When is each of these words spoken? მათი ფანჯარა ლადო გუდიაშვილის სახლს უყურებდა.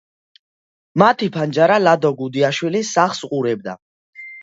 მათი 1.01 1.29
ფანჯარა 1.37 1.77
ლადო 1.85 2.11
გუდიაშვილის 2.25 2.93
სახლს 2.99 3.25
უყურებდა. 3.33 3.81